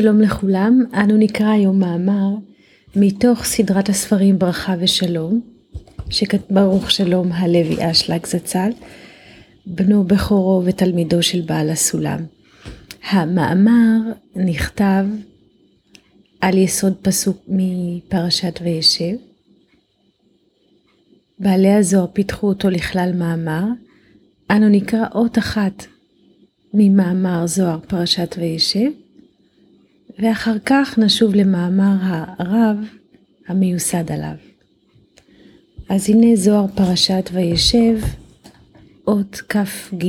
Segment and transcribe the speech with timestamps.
[0.00, 2.34] שלום לכולם, אנו נקרא היום מאמר
[2.96, 5.40] מתוך סדרת הספרים ברכה ושלום,
[6.10, 8.70] שברוך שלום הלוי אשלג זצ"ל,
[9.66, 12.18] בנו בכורו ותלמידו של בעל הסולם.
[13.10, 13.98] המאמר
[14.36, 15.04] נכתב
[16.40, 19.16] על יסוד פסוק מפרשת וישב.
[21.38, 23.64] בעלי הזוהר פיתחו אותו לכלל מאמר,
[24.50, 25.86] אנו נקרא אות אחת
[26.74, 28.90] ממאמר זוהר פרשת וישב,
[30.18, 31.96] ואחר כך נשוב למאמר
[32.38, 32.76] הרב
[33.48, 34.34] המיוסד עליו.
[35.88, 37.98] אז הנה זוהר פרשת וישב,
[39.06, 40.04] אות כ"ג.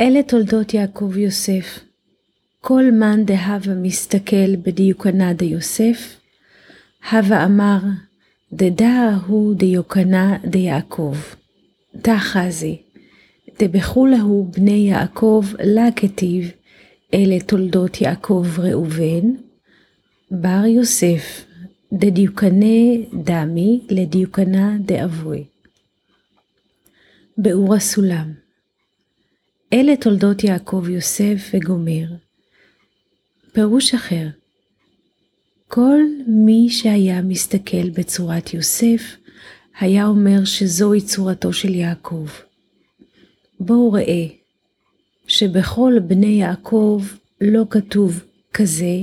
[0.00, 1.80] אלה תולדות יעקב יוסף.
[2.60, 6.16] כל מאן דהבה מסתכל בדיוקנה דיוסף,
[7.10, 7.78] הווה אמר,
[8.52, 11.16] דדא הוא דיוקנה דיעקב.
[12.02, 12.82] תחזי,
[13.58, 16.50] דבכולהו בני יעקב לה כתיב,
[17.14, 19.34] אלה תולדות יעקב ראובן,
[20.30, 21.44] בר יוסף,
[21.92, 25.44] דדיוקנה דמי לדיוקנה דאבוי.
[27.38, 28.32] באור הסולם
[29.72, 32.06] אלה תולדות יעקב יוסף וגומר.
[33.52, 34.26] פירוש אחר
[35.68, 39.02] כל מי שהיה מסתכל בצורת יוסף,
[39.80, 42.26] היה אומר שזוהי צורתו של יעקב.
[43.60, 44.41] בואו ראה
[45.32, 47.02] שבכל בני יעקב
[47.40, 48.98] לא כתוב כזה,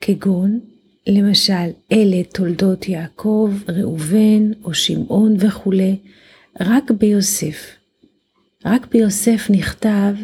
[0.00, 0.60] כגון,
[1.06, 5.96] למשל, אלה תולדות יעקב, ראובן או שמעון וכולי,
[6.60, 7.76] רק ביוסף.
[8.64, 10.14] רק ביוסף נכתב,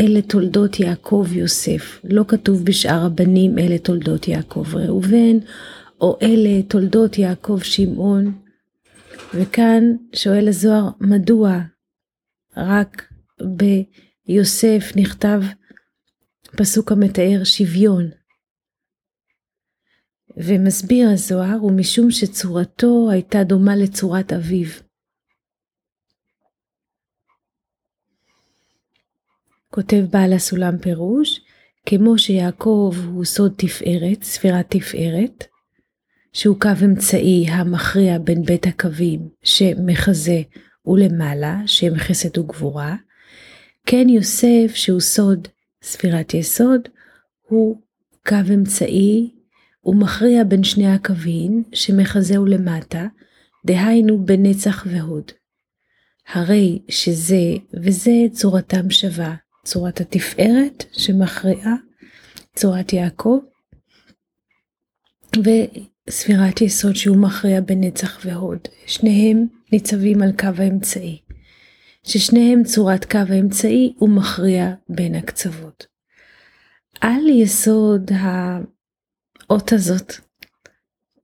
[0.00, 2.00] אלה תולדות יעקב יוסף.
[2.04, 5.38] לא כתוב בשאר הבנים, אלה תולדות יעקב ראובן,
[6.00, 8.32] או אלה תולדות יעקב שמעון.
[9.34, 11.60] וכאן שואל הזוהר, מדוע
[12.56, 13.12] רק
[13.56, 13.64] ב...
[14.28, 15.40] יוסף נכתב
[16.56, 18.10] פסוק המתאר שוויון.
[20.36, 24.68] ומסביר הזוהר, ומשום שצורתו הייתה דומה לצורת אביו.
[29.70, 31.40] כותב בעל הסולם פירוש,
[31.86, 35.44] כמו שיעקב הוא סוד תפארת, ספירת תפארת,
[36.32, 40.42] שהוא קו אמצעי המכריע בין בית הקווים שמחזה
[40.86, 42.96] ולמעלה, שהם חסד וגבורה,
[43.90, 45.48] כן יוסף שהוא סוד
[45.82, 46.80] ספירת יסוד,
[47.48, 47.80] הוא
[48.26, 49.30] קו אמצעי
[49.84, 53.06] ומכריע בין שני הקווים שמחזהו למטה,
[53.66, 55.32] דהיינו בנצח והוד.
[56.28, 57.42] הרי שזה
[57.74, 59.34] וזה צורתם שווה,
[59.64, 61.74] צורת התפארת שמכריעה,
[62.56, 63.38] צורת יעקב,
[65.36, 68.60] וספירת יסוד שהוא מכריע בנצח והוד.
[68.86, 71.27] שניהם ניצבים על קו האמצעי.
[72.02, 75.86] ששניהם צורת קו האמצעי ומכריע בין הקצוות.
[77.00, 80.12] על יסוד האות הזאת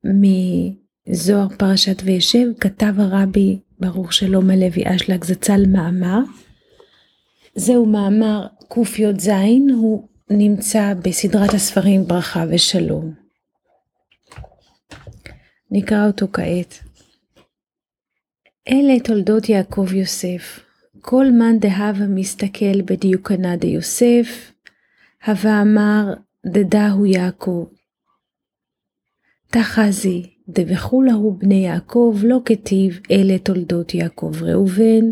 [0.04, 6.18] מזוהר פרשת וישב כתב הרבי ברוך שלום הלוי אשלג זצ"ל מאמר.
[7.54, 9.28] זהו מאמר קי"ז,
[9.74, 13.14] הוא נמצא בסדרת הספרים ברכה ושלום.
[15.70, 16.78] נקרא אותו כעת.
[18.68, 20.63] אלה תולדות יעקב יוסף,
[21.06, 24.52] כל מאן דהבה מסתכל בדיוקנה דיוסף,
[25.26, 26.14] הווה אמר
[26.46, 27.66] דדה הוא יעקב.
[29.46, 35.10] תחזי דבכולהו בני יעקב לא כתיב אלה תולדות יעקב ראובן,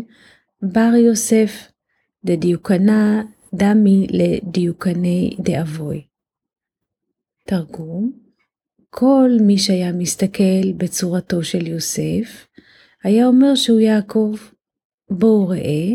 [0.61, 1.71] בר יוסף,
[2.25, 6.05] דדיוקנה דמי לדיוקני דאבוי.
[7.45, 8.11] תרגום
[8.89, 12.47] כל מי שהיה מסתכל בצורתו של יוסף,
[13.03, 14.35] היה אומר שהוא יעקב.
[15.09, 15.89] בואו ראה,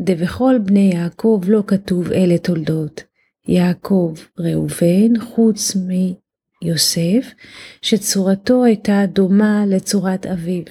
[0.00, 3.02] דבכל בני יעקב לא כתוב אלה תולדות
[3.48, 7.34] יעקב ראובן, חוץ מיוסף,
[7.82, 10.62] שצורתו הייתה דומה לצורת אביו.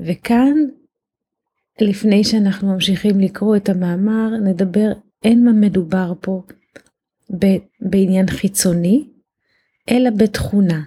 [0.00, 0.56] וכאן,
[1.80, 4.92] לפני שאנחנו ממשיכים לקרוא את המאמר, נדבר,
[5.24, 6.42] אין מה מדובר פה
[7.80, 9.08] בעניין חיצוני,
[9.90, 10.82] אלא בתכונה.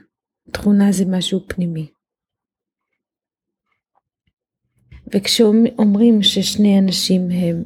[0.51, 1.87] תכונה זה משהו פנימי.
[5.13, 7.63] וכשאומרים ששני אנשים הם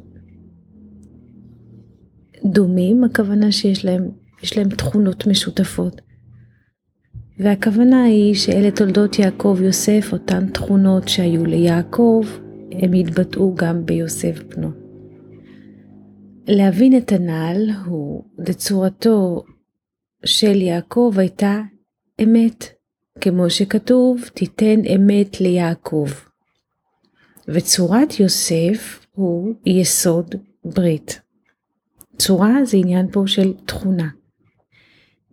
[2.44, 4.08] דומים, הכוונה שיש להם,
[4.56, 6.00] להם תכונות משותפות.
[7.38, 12.24] והכוונה היא שאלה תולדות יעקב יוסף, אותן תכונות שהיו ליעקב,
[12.72, 14.70] הם יתבטאו גם ביוסף בנו.
[16.48, 19.42] להבין את הנ"ל הוא, לצורתו
[20.24, 21.60] של יעקב הייתה
[22.22, 22.64] אמת,
[23.20, 26.08] כמו שכתוב, תיתן אמת ליעקב.
[27.48, 30.34] וצורת יוסף הוא יסוד
[30.64, 31.20] ברית.
[32.18, 34.08] צורה זה עניין פה של תכונה.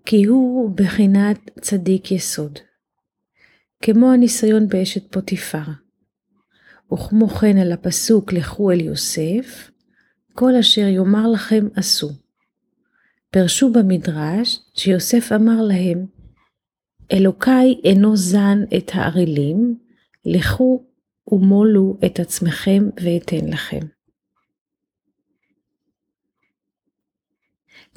[0.05, 2.59] כי הוא בחינת צדיק יסוד.
[3.81, 5.63] כמו הניסיון באשת פוטיפר.
[6.93, 9.71] וכמו כן על הפסוק לכו אל יוסף,
[10.33, 12.09] כל אשר יאמר לכם עשו.
[13.31, 16.05] פרשו במדרש שיוסף אמר להם,
[17.11, 19.77] אלוקיי אינו זן את הערלים,
[20.25, 20.83] לכו
[21.27, 23.79] ומולו את עצמכם ואתן לכם.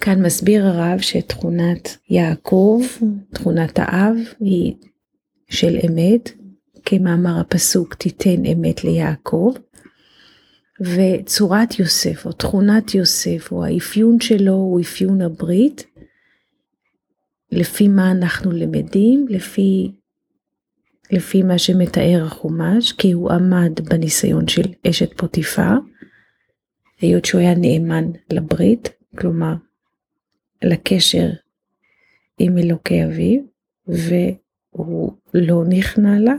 [0.00, 2.82] כאן מסביר הרב שתכונת יעקב,
[3.34, 4.74] תכונת האב, היא
[5.50, 6.30] של אמת,
[6.84, 9.54] כמאמר הפסוק תיתן אמת ליעקב,
[10.80, 15.86] וצורת יוסף או תכונת יוסף או האפיון שלו הוא אפיון הברית,
[17.52, 19.92] לפי מה אנחנו למדים, לפי,
[21.10, 25.72] לפי מה שמתאר החומש, כי הוא עמד בניסיון של אשת פוטיפר,
[27.00, 28.88] היות שהוא היה נאמן לברית,
[29.18, 29.54] כלומר
[30.62, 31.28] לקשר
[32.38, 33.40] עם אלוקי אביו,
[33.86, 36.34] והוא לא נכנע לה,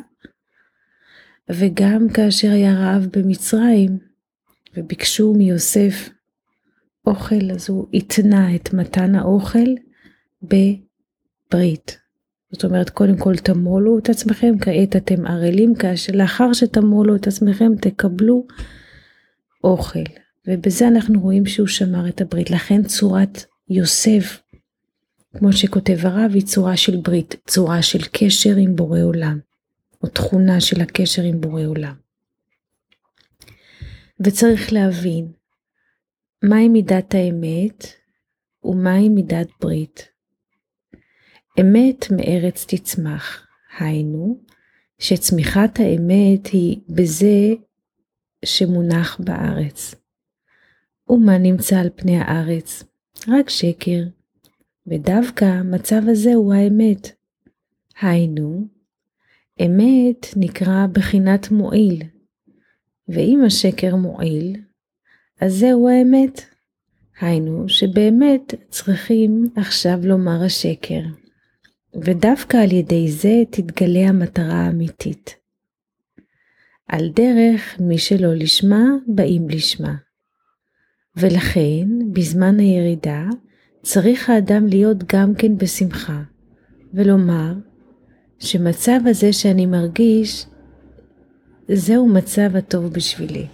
[1.49, 3.97] וגם כאשר היה רעב במצרים,
[4.77, 6.09] וביקשו מיוסף
[7.05, 9.69] אוכל, אז הוא התנה את מתן האוכל
[10.43, 12.08] בברית.
[12.51, 17.71] זאת אומרת, קודם כל תמולו את עצמכם, כעת אתם ערלים, כאשר לאחר שתמולו את עצמכם
[17.81, 18.47] תקבלו
[19.63, 20.03] אוכל.
[20.47, 22.51] ובזה אנחנו רואים שהוא שמר את הברית.
[22.51, 24.41] לכן צורת יוסף,
[25.37, 29.39] כמו שכותב הרב, היא צורה של ברית, צורה של קשר עם בורא עולם,
[30.03, 31.95] או תכונה של הקשר עם בורא עולם.
[34.19, 35.31] וצריך להבין
[36.43, 37.87] מהי מידת האמת
[38.63, 40.09] ומהי מידת ברית.
[41.59, 43.47] אמת מארץ תצמח,
[43.79, 44.39] היינו,
[44.99, 47.53] שצמיחת האמת היא בזה
[48.45, 49.95] שמונח בארץ.
[51.09, 52.83] ומה נמצא על פני הארץ?
[53.27, 54.03] רק שקר.
[54.87, 57.11] ודווקא המצב הזה הוא האמת.
[58.01, 58.67] היינו,
[59.65, 62.03] אמת נקרא בחינת מועיל,
[63.07, 64.55] ואם השקר מועיל,
[65.41, 66.41] אז זהו האמת.
[67.21, 71.01] היינו שבאמת צריכים עכשיו לומר השקר,
[71.95, 75.35] ודווקא על ידי זה תתגלה המטרה האמיתית.
[76.87, 79.95] על דרך מי שלא לשמה, באים לשמה.
[81.15, 83.25] ולכן, בזמן הירידה,
[83.81, 86.21] צריך האדם להיות גם כן בשמחה,
[86.93, 87.53] ולומר
[88.39, 90.45] שמצב הזה שאני מרגיש,
[91.67, 93.45] זהו מצב הטוב בשבילי.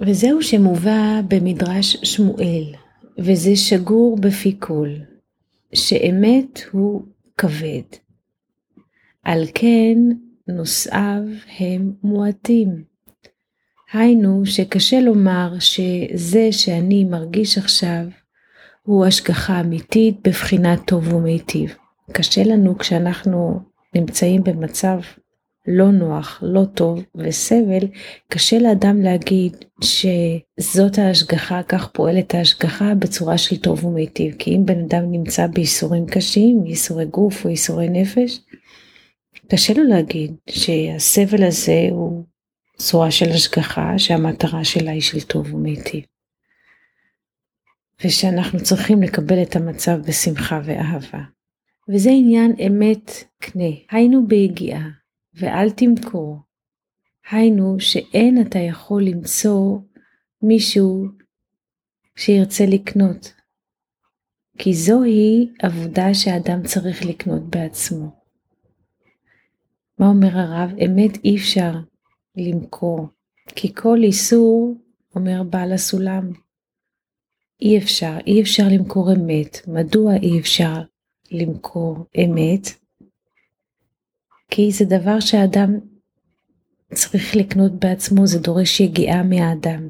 [0.00, 2.64] וזהו שמובא במדרש שמואל,
[3.18, 4.88] וזה שגור בפי כל,
[5.74, 7.02] שאמת הוא
[7.38, 7.82] כבד.
[9.22, 9.98] על כן
[10.48, 11.22] נושאיו
[11.58, 12.84] הם מועטים.
[13.92, 18.04] היינו שקשה לומר שזה שאני מרגיש עכשיו
[18.82, 21.76] הוא השגחה אמיתית בבחינת טוב ומיטיב.
[22.12, 23.60] קשה לנו כשאנחנו
[23.94, 24.98] נמצאים במצב
[25.68, 27.86] לא נוח, לא טוב וסבל,
[28.28, 34.34] קשה לאדם להגיד שזאת ההשגחה, כך פועלת ההשגחה בצורה של טוב ומיטיב.
[34.38, 38.40] כי אם בן אדם נמצא בייסורים קשים, ייסורי גוף או ייסורי נפש,
[39.50, 42.24] קשה לו להגיד שהסבל הזה הוא
[42.76, 46.04] צורה של השגחה שהמטרה שלה היא של טוב ומיטיב.
[48.04, 51.22] ושאנחנו צריכים לקבל את המצב בשמחה ואהבה.
[51.88, 54.88] וזה עניין אמת קנה, היינו ביגיעה,
[55.36, 56.38] ואל תמכור.
[57.30, 59.78] היינו שאין אתה יכול למצוא
[60.42, 61.06] מישהו
[62.16, 63.32] שירצה לקנות,
[64.58, 68.20] כי זוהי עבודה שאדם צריך לקנות בעצמו.
[69.98, 70.70] מה אומר הרב?
[70.78, 71.72] אמת אי אפשר
[72.36, 73.08] למכור,
[73.46, 74.74] כי כל איסור,
[75.14, 76.32] אומר בעל הסולם,
[77.60, 79.68] אי אפשר, אי אפשר למכור אמת.
[79.68, 80.82] מדוע אי אפשר
[81.30, 82.85] למכור אמת?
[84.50, 85.78] כי זה דבר שאדם
[86.94, 89.88] צריך לקנות בעצמו, זה דורש יגיעה מהאדם.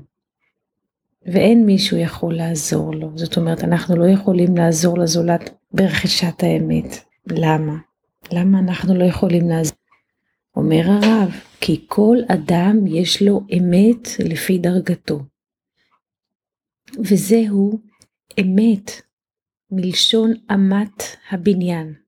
[1.27, 3.11] ואין מישהו יכול לעזור לו.
[3.15, 6.87] זאת אומרת, אנחנו לא יכולים לעזור לזולת ברכישת האמת.
[7.27, 7.77] למה?
[8.33, 9.77] למה אנחנו לא יכולים לעזור?
[10.57, 15.21] אומר הרב, כי כל אדם יש לו אמת לפי דרגתו.
[16.99, 17.81] וזהו
[18.41, 18.91] אמת
[19.71, 22.06] מלשון אמת הבניין.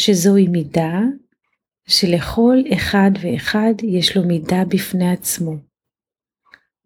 [0.00, 1.00] שזוהי מידה
[1.88, 5.54] שלכל אחד ואחד יש לו מידה בפני עצמו,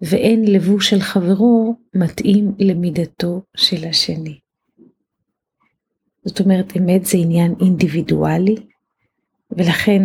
[0.00, 4.38] ואין לבוש של חברו מתאים למידתו של השני.
[6.25, 8.56] זאת אומרת, אמת זה עניין אינדיבידואלי,
[9.50, 10.02] ולכן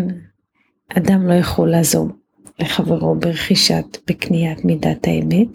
[0.98, 2.08] אדם לא יכול לעזור
[2.60, 5.48] לחברו ברכישת, בקניית מידת האמת,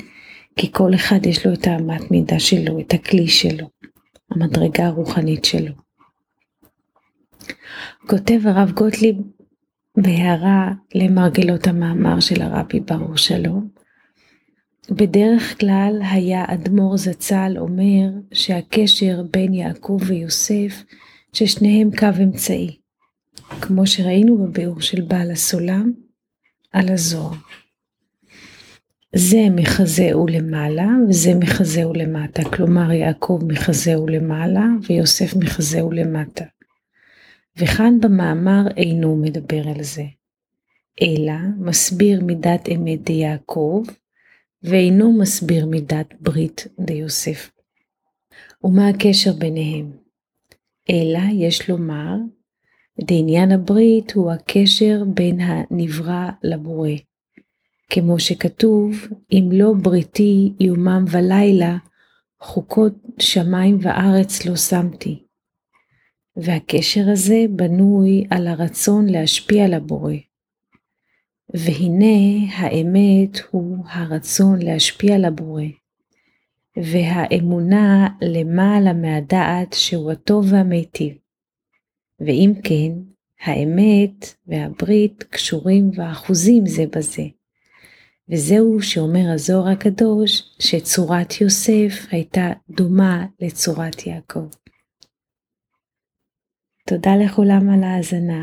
[0.57, 3.69] כי כל אחד יש לו את האמת מידה שלו, את הכלי שלו,
[4.31, 5.84] המדרגה הרוחנית שלו.
[8.07, 9.17] כותב הרב גוטליב
[9.97, 13.69] בהערה למרגלות המאמר של הרבי ברור שלום,
[14.91, 20.85] בדרך כלל היה אדמו"ר זצ"ל אומר שהקשר בין יעקב ויוסף
[21.33, 22.77] ששניהם קו אמצעי,
[23.61, 25.93] כמו שראינו בביאור של בעל הסולם
[26.73, 27.35] על הזוהר.
[29.17, 36.45] זה מחזהו למעלה וזה מחזהו למטה, כלומר יעקב מחזהו למעלה ויוסף מחזהו למטה.
[37.59, 40.05] וכאן במאמר אינו מדבר על זה,
[41.03, 43.83] אלא מסביר מידת אמת דיעקב,
[44.63, 47.51] ואינו מסביר מידת ברית דיוסף.
[48.65, 49.93] ומה הקשר ביניהם?
[50.91, 52.17] אלא יש לומר,
[53.01, 56.91] דעניין הברית הוא הקשר בין הנברא לבורא.
[57.91, 61.77] כמו שכתוב, אם לא בריתי יומם ולילה,
[62.41, 65.24] חוקות שמיים וארץ לא שמתי.
[66.37, 70.15] והקשר הזה בנוי על הרצון להשפיע על הבורא.
[71.55, 75.63] והנה האמת הוא הרצון להשפיע על הבורא,
[76.77, 81.15] והאמונה למעלה מהדעת שהוא הטוב והמיטיב.
[82.21, 82.93] ואם כן,
[83.41, 87.23] האמת והברית קשורים ואחוזים זה בזה.
[88.29, 94.49] וזהו שאומר הזוהר הקדוש, שצורת יוסף הייתה דומה לצורת יעקב.
[96.89, 98.43] תודה לכולם על ההאזנה,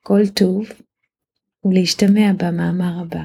[0.00, 0.66] כל טוב,
[1.64, 3.24] ולהשתמע במאמר הבא.